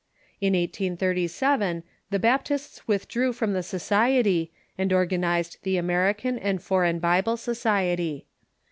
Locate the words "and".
4.75-4.91, 6.41-6.59